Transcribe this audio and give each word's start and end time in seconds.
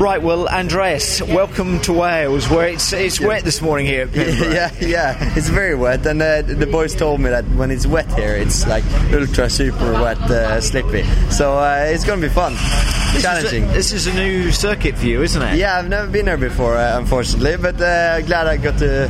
Right, 0.00 0.22
well, 0.22 0.48
Andreas, 0.48 1.20
welcome 1.20 1.78
to 1.80 1.92
Wales, 1.92 2.48
where 2.48 2.66
it's 2.68 2.90
it's 2.94 3.20
wet 3.20 3.44
this 3.44 3.60
morning 3.60 3.84
here 3.84 4.04
at 4.04 4.14
yeah, 4.16 4.72
yeah, 4.80 5.36
it's 5.36 5.50
very 5.50 5.74
wet, 5.74 6.06
and 6.06 6.22
uh, 6.22 6.40
the 6.40 6.66
boys 6.66 6.94
told 6.94 7.20
me 7.20 7.28
that 7.28 7.44
when 7.48 7.70
it's 7.70 7.86
wet 7.86 8.10
here, 8.14 8.34
it's 8.34 8.66
like 8.66 8.82
ultra 9.12 9.50
super 9.50 9.92
wet, 9.92 10.16
uh, 10.22 10.58
slippy. 10.62 11.02
So 11.30 11.58
uh, 11.58 11.84
it's 11.86 12.06
gonna 12.06 12.22
be 12.22 12.30
fun, 12.30 12.54
This 13.12 13.20
challenging. 13.20 13.64
Is 13.64 13.70
a, 13.70 13.74
this 13.74 13.92
is 13.92 14.06
a 14.06 14.14
new 14.14 14.50
circuit 14.52 14.96
for 14.96 15.04
you, 15.04 15.22
isn't 15.22 15.42
it? 15.42 15.58
Yeah, 15.58 15.76
I've 15.76 15.90
never 15.90 16.10
been 16.10 16.24
there 16.24 16.38
before, 16.38 16.78
uh, 16.78 16.98
unfortunately, 16.98 17.58
but 17.58 17.78
uh, 17.78 18.22
glad 18.22 18.46
I 18.46 18.56
got 18.56 18.78
the 18.78 19.08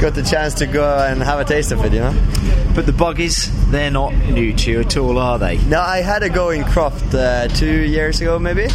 got 0.00 0.14
the 0.14 0.22
chance 0.22 0.54
to 0.54 0.66
go 0.66 0.98
and 0.98 1.20
have 1.20 1.40
a 1.40 1.44
taste 1.44 1.72
of 1.72 1.84
it. 1.84 1.94
You 1.94 1.98
know. 1.98 2.72
But 2.76 2.86
the 2.86 2.92
buggies, 2.92 3.50
they're 3.72 3.90
not 3.90 4.14
new 4.14 4.52
to 4.52 4.70
you 4.70 4.80
at 4.82 4.96
all, 4.96 5.18
are 5.18 5.40
they? 5.40 5.58
No, 5.64 5.80
I 5.80 6.00
had 6.00 6.22
a 6.22 6.30
go 6.30 6.50
in 6.50 6.62
Croft 6.62 7.12
uh, 7.12 7.48
two 7.48 7.66
years 7.66 8.20
ago, 8.20 8.38
maybe. 8.38 8.68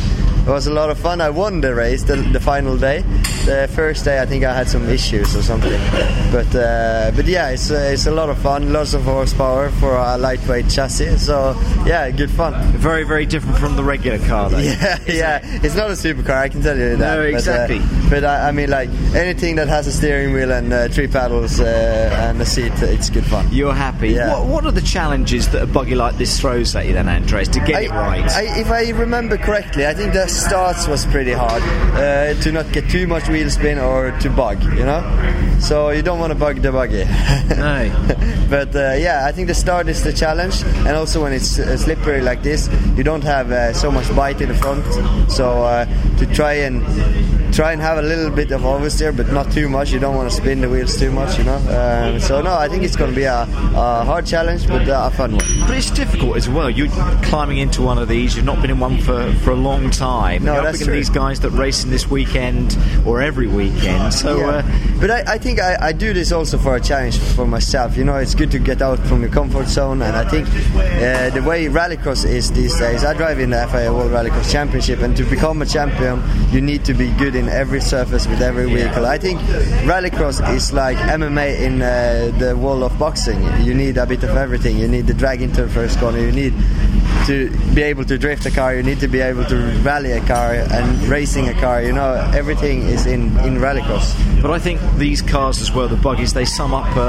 It 0.48 0.52
was 0.52 0.66
a 0.66 0.72
lot 0.72 0.90
of 0.90 0.98
fun. 0.98 1.20
I 1.20 1.30
won 1.30 1.60
the 1.60 1.76
race, 1.76 2.04
the, 2.04 2.16
the 2.16 2.40
final 2.40 2.78
day. 2.78 3.02
The 3.44 3.70
first 3.76 4.06
day, 4.06 4.22
I 4.22 4.26
think 4.26 4.46
I 4.46 4.54
had 4.54 4.70
some 4.70 4.88
issues 4.88 5.36
or 5.36 5.42
something. 5.42 5.80
But 6.32 6.56
uh, 6.56 7.12
but 7.16 7.26
yeah, 7.26 7.50
it's 7.50 7.70
uh, 7.70 7.90
it's 7.92 8.06
a 8.06 8.12
lot 8.12 8.30
of 8.30 8.38
fun. 8.38 8.72
Lots 8.72 8.94
of 8.94 9.04
horsepower 9.04 9.70
for 9.72 9.96
a 9.96 10.18
lightweight 10.18 10.70
chassis. 10.70 11.18
So 11.18 11.54
yeah, 11.86 12.10
good 12.12 12.32
fun. 12.32 12.54
Very, 12.78 13.04
very 13.04 13.26
different 13.26 13.58
from 13.58 13.76
the 13.76 13.84
regular 13.84 14.20
car, 14.28 14.50
though. 14.50 14.58
Yeah, 14.68 15.00
yeah. 15.08 15.40
It's 15.64 15.76
not 15.76 15.90
a 15.90 15.94
supercar, 15.94 16.38
I 16.38 16.50
can 16.50 16.62
tell 16.62 16.78
you 16.78 16.96
that. 16.96 17.00
No, 17.00 17.22
exactly. 17.24 17.80
But, 17.80 17.86
uh, 17.86 18.10
but 18.10 18.24
I, 18.26 18.50
I 18.50 18.52
mean, 18.52 18.70
like 18.70 18.90
anything 19.16 19.56
that 19.56 19.68
has 19.68 19.88
a 19.88 19.92
steering 19.92 20.34
wheel 20.34 20.52
and 20.52 20.72
uh, 20.72 20.88
three 20.90 21.08
paddles 21.08 21.60
uh, 21.60 22.10
and 22.22 22.42
a 22.42 22.46
seat, 22.46 22.74
it's 22.82 23.10
good 23.10 23.26
fun. 23.26 23.48
You're 23.52 23.74
happy. 23.74 24.10
Yeah. 24.10 24.40
What, 24.40 24.48
what 24.48 24.66
are 24.66 24.72
the 24.72 24.82
challenges 24.82 25.50
that 25.50 25.64
a 25.64 25.68
buggy 25.68 25.96
like 25.96 26.18
this 26.18 26.40
throws 26.40 26.76
at 26.76 26.86
you, 26.86 26.94
then, 26.94 27.08
Andreas, 27.08 27.48
to 27.50 27.60
get 27.62 27.84
it 27.84 27.92
right? 27.92 28.30
I, 28.32 28.60
if 28.60 28.70
I 28.70 28.90
remember 28.92 29.38
correctly, 29.38 29.86
I 29.88 29.94
think 29.94 30.14
the 30.14 30.28
starts 30.38 30.88
was 30.88 31.06
pretty 31.08 31.34
hard 31.34 31.64
uh, 31.96 32.34
to 32.42 32.52
not 32.52 32.72
get 32.72 32.90
too 32.90 33.08
much 33.08 33.28
wheel 33.28 33.50
spin 33.50 33.80
or 33.80 34.12
to 34.20 34.30
bug, 34.30 34.64
you 34.64 34.86
know. 34.86 35.02
So 35.60 35.90
you 35.90 36.04
don't 36.04 36.20
want 36.20 36.32
to 36.32 36.40
bug 36.40 36.62
the 36.62 36.72
buggy. 36.72 37.04
no. 37.56 38.48
but 38.50 38.76
uh, 38.76 38.96
yeah, 38.98 39.26
I 39.26 39.32
think 39.32 39.48
the 39.48 39.56
start 39.56 39.88
is 39.90 40.04
the 40.04 40.14
challenge, 40.14 40.62
and 40.86 40.90
also 40.90 41.24
when 41.24 41.34
it's 41.34 41.58
uh, 41.58 41.76
slippery 41.78 42.22
like 42.22 42.44
this, 42.44 42.70
you 42.96 43.04
don't 43.04 43.24
have 43.24 43.52
uh, 43.52 43.74
so 43.74 43.92
much 43.92 44.08
bite 44.16 44.40
in 44.40 44.50
the 44.50 44.56
front. 44.56 44.86
So 45.32 45.64
uh, 45.64 45.86
to 46.18 46.26
try 46.28 46.54
and 46.54 46.84
try 47.54 47.72
and 47.72 47.82
have 47.82 47.98
a 47.98 48.02
little 48.02 48.30
bit 48.30 48.52
of 48.52 48.62
oversteer, 48.62 49.16
but 49.16 49.32
not 49.32 49.52
too 49.52 49.68
much. 49.68 49.92
You 49.92 50.00
don't 50.00 50.16
want 50.16 50.30
to 50.30 50.36
spin 50.36 50.62
the 50.62 50.70
wheels 50.70 50.96
too 50.98 51.12
much, 51.12 51.40
you 51.40 51.44
know. 51.44 51.58
Um, 51.58 52.20
so 52.20 52.40
no, 52.42 52.54
I 52.54 52.68
think 52.70 52.84
it's 52.84 52.96
going 52.96 53.10
to 53.10 53.16
be 53.16 53.24
a, 53.24 53.42
a 53.42 54.06
hard 54.06 54.28
challenge, 54.28 54.68
but 54.68 54.88
uh, 54.88 55.10
a 55.12 55.16
fun 55.16 55.32
one. 55.32 55.46
But 55.62 55.78
it's 55.78 55.90
difficult 55.90 56.38
as 56.38 56.48
well. 56.48 56.70
You're 56.70 56.90
climbing 57.24 57.58
into 57.58 57.82
one 57.82 57.98
of 57.98 58.08
these. 58.08 58.36
You've 58.36 58.46
not 58.46 58.62
been 58.62 58.70
in 58.70 58.80
one 58.80 59.00
for, 59.00 59.34
for 59.44 59.52
a 59.52 59.56
long 59.56 59.90
time. 59.90 60.27
No, 60.38 60.54
You're 60.54 60.60
up 60.60 60.64
that's 60.66 60.78
against 60.78 60.84
true. 60.86 60.94
these 60.96 61.10
guys 61.10 61.40
that 61.42 61.52
race 61.52 61.84
in 61.84 61.90
this 61.90 62.08
weekend 62.10 62.78
or 63.06 63.22
every 63.22 63.48
weekend. 63.48 64.14
So 64.14 64.38
Yeah. 64.40 64.48
uh, 64.48 65.00
but 65.00 65.10
I, 65.12 65.24
I 65.36 65.38
think 65.38 65.60
I, 65.60 65.78
I 65.90 65.92
do 65.94 66.14
this 66.14 66.32
also 66.32 66.58
for 66.58 66.76
a 66.76 66.82
challenge 66.82 67.18
for 67.18 67.46
myself. 67.48 67.96
You 67.98 68.04
know, 68.04 68.16
it's 68.18 68.36
good 68.36 68.52
to 68.52 68.60
get 68.60 68.82
out 68.82 69.00
from 69.08 69.22
your 69.22 69.32
comfort 69.32 69.68
zone, 69.68 70.02
and 70.02 70.16
I 70.16 70.26
think 70.30 70.48
uh, 70.48 71.30
the 71.32 71.44
way 71.44 71.66
rallycross 71.68 72.26
is 72.26 72.52
these 72.52 72.78
days. 72.78 73.04
I 73.04 73.14
drive 73.14 73.40
in 73.40 73.52
the 73.52 73.68
FIA 73.72 73.94
World 73.94 74.12
Rallycross 74.12 74.52
Championship, 74.52 75.00
and 75.02 75.16
to 75.18 75.24
become 75.24 75.62
a 75.62 75.66
champion, 75.66 76.22
you 76.52 76.62
need 76.62 76.84
to 76.86 76.94
be 76.94 77.10
good 77.14 77.36
in 77.36 77.48
every 77.50 77.82
surface 77.82 78.28
with 78.28 78.42
every 78.42 78.66
vehicle. 78.72 79.06
I 79.06 79.18
think 79.18 79.40
rallycross 79.86 80.42
is 80.56 80.74
like 80.74 80.98
MMA 80.98 81.60
in 81.62 81.82
uh, 81.82 82.32
the 82.40 82.56
world 82.58 82.84
of 82.84 82.98
boxing. 82.98 83.42
You 83.64 83.74
need 83.74 83.98
a 83.98 84.06
bit 84.06 84.24
of 84.24 84.36
everything. 84.36 84.78
You 84.78 84.88
need 84.88 85.08
the 85.08 85.14
drag 85.14 85.42
into 85.42 85.62
the 85.64 85.70
first 85.70 86.00
corner. 86.00 86.20
You 86.20 86.32
need 86.32 86.54
to 87.28 87.50
be 87.76 87.82
able 87.84 88.04
to 88.06 88.18
drift 88.18 88.46
a 88.46 88.52
car. 88.52 88.76
You 88.76 88.84
need 88.84 89.00
to 89.02 89.08
be 89.08 89.20
able 89.20 89.46
to 89.46 89.56
rally 89.84 90.12
a 90.14 90.22
car 90.26 90.54
and 90.54 91.04
racing 91.04 91.48
a 91.50 91.54
car. 91.54 91.82
You 91.84 91.94
know, 91.94 92.14
everything 92.34 92.82
is 92.84 93.06
in 93.06 93.38
in 93.40 93.58
rallycross. 93.58 94.16
But 94.42 94.52
I 94.52 94.60
think 94.60 94.80
these 94.98 95.22
cars 95.22 95.62
as 95.62 95.72
well, 95.72 95.88
the 95.88 95.96
buggies, 95.98 96.34
they 96.34 96.46
sum 96.46 96.74
up 96.74 96.96
a, 96.96 97.00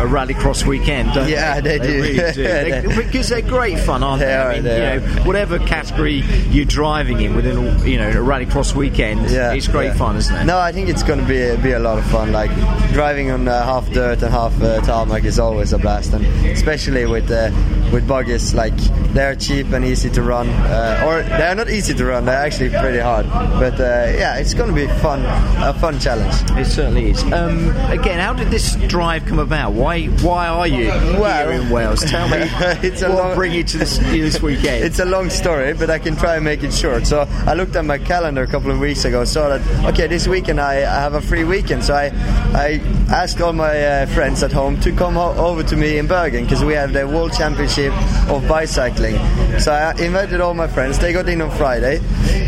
a, 0.00 0.06
a 0.06 0.08
rallycross 0.08 0.66
weekend, 0.66 1.12
don't 1.14 1.28
Yeah, 1.28 1.60
they 1.60 1.78
do. 1.78 2.02
really 2.02 2.32
do. 2.34 2.42
They- 2.42 2.82
because 2.96 3.28
they're 3.30 3.42
great 3.42 3.78
fun, 3.78 4.02
aren't 4.02 4.20
they? 4.20 4.26
They 4.26 4.34
I 4.36 4.54
mean, 4.54 4.62
they 4.64 4.94
you 4.94 5.00
know, 5.00 5.22
whatever 5.24 5.58
category 5.58 6.20
you're 6.50 6.64
driving 6.66 7.20
in 7.20 7.34
within, 7.34 7.56
you 7.86 7.96
know, 7.98 8.08
a 8.10 8.14
rallycross 8.14 8.74
weekend, 8.74 9.30
Yeah, 9.30 9.52
it's 9.54 9.68
great 9.68 9.86
yeah. 9.86 9.94
fun, 9.94 10.16
isn't 10.16 10.34
it? 10.36 10.44
No, 10.44 10.58
I 10.58 10.72
think 10.72 10.88
it's 10.90 11.02
going 11.02 11.20
to 11.20 11.24
be 11.26 11.56
be 11.62 11.72
a 11.72 11.78
lot 11.78 11.98
of 11.98 12.04
fun. 12.06 12.32
Like 12.32 12.50
driving 12.92 13.30
on 13.30 13.48
uh, 13.48 13.64
half 13.64 13.90
dirt 13.90 14.22
and 14.22 14.30
half 14.30 14.60
uh, 14.62 14.80
tarmac 14.82 15.24
is 15.24 15.38
always 15.38 15.72
a 15.72 15.78
blast, 15.78 16.12
and 16.12 16.24
especially 16.46 17.06
with 17.06 17.30
uh, 17.30 17.50
with 17.92 18.06
buggies. 18.06 18.52
Like 18.54 18.76
they're 19.14 19.34
cheap 19.34 19.55
and 19.64 19.84
easy 19.84 20.10
to 20.10 20.22
run, 20.22 20.48
uh, 20.48 21.02
or 21.06 21.22
they're 21.22 21.54
not 21.54 21.70
easy 21.70 21.94
to 21.94 22.04
run. 22.04 22.24
They're 22.26 22.34
actually 22.36 22.70
pretty 22.70 22.98
hard. 22.98 23.26
But 23.26 23.80
uh, 23.80 24.12
yeah, 24.18 24.36
it's 24.36 24.52
going 24.54 24.68
to 24.68 24.74
be 24.74 24.86
fun, 25.00 25.24
a 25.62 25.72
fun 25.72 25.98
challenge. 25.98 26.34
It 26.58 26.66
certainly 26.66 27.10
is. 27.10 27.22
Um, 27.32 27.70
again, 27.90 28.18
how 28.20 28.34
did 28.34 28.50
this 28.50 28.76
drive 28.88 29.24
come 29.24 29.38
about? 29.38 29.72
Why 29.72 30.06
why 30.06 30.48
are 30.48 30.66
you 30.66 30.88
Well- 30.88 31.48
here 31.50 31.60
in 31.62 31.70
Wales? 31.70 32.04
Tell 32.04 32.28
me 32.28 32.36
It's 32.86 33.02
a 33.02 33.08
what 33.08 33.18
long- 33.18 33.34
bring 33.34 33.52
you 33.52 33.64
to 33.64 33.78
this, 33.78 33.98
this 33.98 34.42
weekend. 34.42 34.84
It's 34.84 34.98
a 34.98 35.04
long 35.04 35.30
story, 35.30 35.72
but 35.72 35.88
I 35.90 35.98
can 35.98 36.16
try 36.16 36.36
and 36.36 36.44
make 36.44 36.62
it 36.62 36.72
short. 36.72 37.06
So 37.06 37.20
I 37.46 37.54
looked 37.54 37.76
at 37.76 37.84
my 37.84 37.98
calendar 37.98 38.42
a 38.42 38.46
couple 38.46 38.70
of 38.70 38.78
weeks 38.78 39.04
ago, 39.04 39.24
saw 39.24 39.48
that 39.56 39.84
okay, 39.92 40.06
this 40.06 40.28
weekend 40.28 40.60
I, 40.60 40.76
I 40.80 41.00
have 41.00 41.14
a 41.14 41.20
free 41.22 41.44
weekend. 41.44 41.84
So 41.84 41.94
I 41.94 42.06
I 42.54 42.80
asked 43.10 43.40
all 43.40 43.52
my 43.52 43.76
uh, 43.84 44.06
friends 44.06 44.42
at 44.42 44.52
home 44.52 44.78
to 44.80 44.92
come 44.92 45.14
ho- 45.14 45.34
over 45.36 45.62
to 45.62 45.76
me 45.76 45.98
in 45.98 46.06
Bergen 46.06 46.44
because 46.44 46.64
we 46.64 46.74
have 46.74 46.92
the 46.92 47.06
World 47.06 47.32
Championship 47.32 47.92
of 48.28 48.46
bicycling. 48.48 49.16
So 49.58 49.72
I 49.72 49.92
invited 49.98 50.40
all 50.40 50.54
my 50.54 50.66
friends. 50.66 50.98
They 50.98 51.12
got 51.12 51.28
in 51.28 51.40
on 51.40 51.50
Friday, 51.50 51.98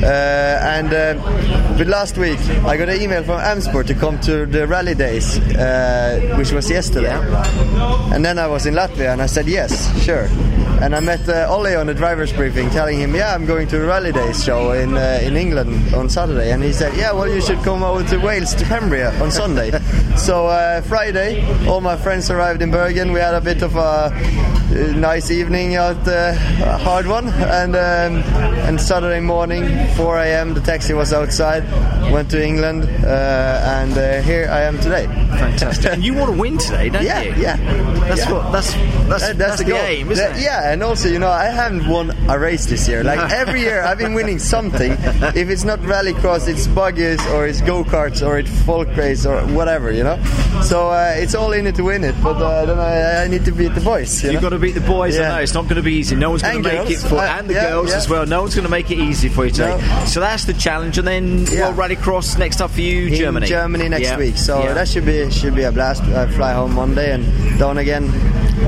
uh, 0.03 0.07
and 0.07 0.93
uh, 0.93 1.15
but 1.79 1.87
last 1.87 2.19
week 2.19 2.39
I 2.67 2.77
got 2.77 2.89
an 2.89 3.01
email 3.01 3.23
from 3.23 3.41
Amsport 3.41 3.87
to 3.87 3.95
come 3.95 4.21
to 4.21 4.47
the 4.47 4.67
rally 4.67 4.95
days, 4.95 5.39
uh, 5.39 6.35
which 6.37 6.53
was 6.53 6.69
yesterday. 6.71 7.15
And 8.13 8.25
then 8.25 8.39
I 8.39 8.47
was 8.47 8.67
in 8.67 8.75
Latvia 8.75 9.13
and 9.13 9.23
I 9.23 9.27
said 9.27 9.47
yes, 9.49 9.73
sure. 10.05 10.29
And 10.81 10.95
I 10.95 11.01
met 11.01 11.29
uh, 11.29 11.49
Ole 11.51 11.77
on 11.77 11.87
the 11.87 11.95
driver's 11.95 12.33
briefing, 12.33 12.71
telling 12.71 12.99
him, 13.01 13.15
"Yeah, 13.15 13.35
I'm 13.35 13.47
going 13.47 13.67
to 13.69 13.79
the 13.79 13.87
Rally 13.87 14.13
Days 14.13 14.45
show 14.45 14.73
in 14.73 14.97
uh, 14.97 15.21
in 15.23 15.37
England 15.37 15.95
on 15.95 16.09
Saturday." 16.09 16.53
And 16.53 16.63
he 16.63 16.73
said, 16.73 16.97
"Yeah, 16.97 17.13
well, 17.13 17.29
you 17.29 17.41
should 17.41 17.59
come 17.65 17.83
over 17.83 18.05
to 18.11 18.19
Wales 18.19 18.55
to 18.55 18.65
Pembrey 18.65 19.03
on 19.21 19.31
Sunday." 19.31 19.71
so 20.17 20.47
uh, 20.47 20.83
Friday, 20.83 21.43
all 21.67 21.81
my 21.81 21.97
friends 21.97 22.31
arrived 22.31 22.63
in 22.63 22.71
Bergen. 22.71 23.13
We 23.13 23.19
had 23.19 23.35
a 23.35 23.41
bit 23.41 23.63
of 23.63 23.75
a 23.75 24.13
nice 24.71 25.31
evening 25.31 25.77
out, 25.77 25.97
uh, 26.07 26.35
a 26.65 26.79
hard 26.79 27.07
one, 27.07 27.29
and 27.29 27.75
um, 27.75 28.23
and 28.69 28.81
Saturday 28.81 29.21
morning, 29.21 29.65
4 29.97 30.19
a.m. 30.19 30.55
The 30.55 30.61
taxi 30.61 30.93
was 30.95 31.13
outside. 31.13 31.65
Went 32.13 32.31
to 32.31 32.43
England, 32.45 32.85
uh, 33.05 33.61
and 33.81 33.93
uh, 33.97 34.23
here 34.23 34.49
I 34.51 34.63
am 34.63 34.79
today. 34.79 35.07
Fantastic. 35.07 35.93
and 35.93 36.03
you 36.05 36.15
want 36.15 36.33
to 36.33 36.39
win 36.41 36.57
today, 36.59 36.89
don't 36.89 37.03
Yeah, 37.05 37.21
you? 37.23 37.35
yeah. 37.37 37.57
That's 38.09 38.21
Yeah. 38.21 38.33
what 38.33 38.53
that's 38.53 38.73
that's, 39.09 39.27
That- 39.29 39.39
that's, 39.39 39.59
the, 39.59 39.65
goal. 39.65 39.79
aim, 39.79 40.11
isn't 40.11 40.25
That- 40.33 40.39
it? 40.39 40.43
Yeah, 40.43 40.73
and 40.73 40.83
also, 40.83 41.09
you 41.09 41.19
know, 41.19 41.29
I 41.31 41.47
haven't 41.47 41.87
won 41.89 42.11
a 42.29 42.39
race 42.39 42.67
this 42.67 42.89
year. 42.89 43.05
Like 43.05 43.31
every 43.33 43.61
year, 43.61 43.83
I've 43.83 43.99
been 43.99 44.15
winning 44.15 44.39
something. 44.55 44.93
If 44.93 45.51
it's 45.51 45.65
not 45.65 45.81
rallycross, 45.81 46.49
it's 46.49 46.67
buggies 46.67 47.25
or 47.29 47.47
it's 47.47 47.61
go 47.61 47.85
karts 47.85 48.27
or 48.27 48.39
it's 48.39 48.51
folk 48.63 48.89
race 48.97 49.27
or 49.27 49.41
whatever, 49.49 49.93
you 49.93 50.05
know. 50.05 50.19
So 50.63 50.89
uh, 50.89 51.13
it's 51.17 51.35
all 51.35 51.53
in 51.53 51.67
it 51.67 51.75
to 51.77 51.85
win 51.85 52.05
it. 52.05 52.15
But 52.23 52.37
uh, 52.37 52.65
then 52.67 52.79
I, 52.79 53.25
I 53.25 53.29
need 53.29 53.45
to 53.45 53.53
beat 53.53 53.75
the 53.75 53.81
boys. 53.83 54.23
You 54.25 54.33
You've 54.33 54.43
know? 54.43 54.49
To 54.61 54.67
beat 54.67 54.73
the 54.73 54.87
boys. 54.87 55.19
I 55.19 55.29
know 55.29 55.39
it's 55.39 55.55
not 55.55 55.65
going 55.65 55.77
to 55.77 55.83
be 55.83 55.95
easy. 55.95 56.17
No 56.17 56.31
one's 56.31 56.43
going 56.43 56.63
to 56.63 56.69
make 56.69 56.79
girls. 56.89 57.05
it 57.05 57.09
for, 57.09 57.17
Uh, 57.17 57.39
and 57.39 57.49
the 57.49 57.55
yeah, 57.55 57.69
girls 57.71 57.91
yeah. 57.91 57.97
as 57.97 58.09
well. 58.09 58.27
No 58.27 58.43
one's 58.43 58.55
going 58.55 58.65
to 58.65 58.71
make 58.71 58.91
it 58.91 58.99
easy 58.99 59.29
for 59.29 59.45
you 59.45 59.51
today. 59.51 59.77
No. 59.81 60.05
So 60.07 60.21
that's 60.21 60.45
the 60.45 60.55
challenge. 60.55 60.99
And 60.99 61.07
then 61.07 61.47
Yeah. 61.47 61.71
World 61.75 61.91
Rallycross 61.91 62.39
next 62.39 62.61
up 62.61 62.71
for 62.71 62.81
you, 62.81 63.09
in 63.09 63.15
Germany. 63.15 63.47
Germany 63.47 63.89
next 63.89 64.03
Yeah. 64.05 64.19
week. 64.19 64.37
So 64.37 64.63
Yeah. 64.63 64.75
that 64.75 64.89
should 64.89 65.07
be 65.07 65.31
should 65.31 65.55
be 65.55 65.63
a 65.63 65.73
blast. 65.73 66.03
I 66.05 66.27
fly 66.29 66.53
home 66.53 66.75
Monday 66.75 67.13
and 67.13 67.59
down 67.59 67.79
again 67.79 68.05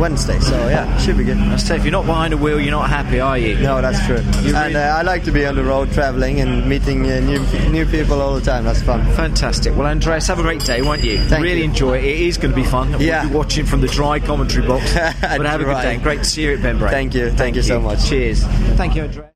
Wednesday. 0.00 0.40
So 0.40 0.56
yeah, 0.68 0.96
should 0.98 1.18
be 1.18 1.24
good. 1.24 1.36
I 1.36 1.56
say, 1.56 1.76
if 1.76 1.84
you're 1.84 1.92
not 1.92 2.06
behind 2.06 2.32
a 2.32 2.36
wheel, 2.36 2.58
you're 2.58 2.70
not 2.70 2.88
happy, 2.88 3.20
are 3.20 3.36
you? 3.38 3.58
No, 3.58 3.80
that's 3.80 4.04
true. 4.06 4.16
You 4.42 4.56
and 4.56 4.74
uh, 4.74 4.80
I 4.80 5.02
like 5.02 5.24
to 5.24 5.30
be 5.30 5.44
on 5.44 5.54
the 5.54 5.62
road 5.62 5.92
traveling 5.92 6.40
and 6.40 6.66
meeting 6.68 7.04
uh, 7.10 7.20
new 7.20 7.38
new 7.70 7.86
people 7.86 8.20
all 8.20 8.34
the 8.34 8.40
time. 8.40 8.64
That's 8.64 8.82
fun. 8.82 9.04
Fantastic. 9.14 9.76
Well, 9.76 9.86
Andreas, 9.86 10.26
have 10.28 10.38
a 10.38 10.42
great 10.42 10.64
day, 10.64 10.82
won't 10.82 11.04
you? 11.04 11.18
Thank 11.18 11.42
really 11.42 11.58
you. 11.58 11.64
enjoy 11.64 11.98
it. 11.98 12.04
It 12.04 12.20
is 12.20 12.38
going 12.38 12.52
to 12.52 12.56
be 12.56 12.64
fun. 12.66 13.00
Yeah. 13.00 13.20
We'll 13.22 13.30
be 13.30 13.36
watching 13.36 13.66
from 13.66 13.82
the 13.82 13.88
dry 13.88 14.18
commentary 14.18 14.66
box. 14.66 14.92
but 14.94 15.46
have 15.46 15.60
a 15.60 15.64
good 15.64 15.82
day. 15.82 15.98
Great 15.98 16.20
to 16.20 16.24
see 16.24 16.44
you 16.44 16.54
at 16.54 16.60
Pembroke. 16.60 16.90
Thank 16.90 17.14
you. 17.14 17.30
Thank 17.30 17.56
you 17.56 17.62
so 17.62 17.80
much. 17.80 18.08
Cheers. 18.08 18.42
Thank 18.76 18.96
you, 18.96 19.02
Andreas. 19.02 19.26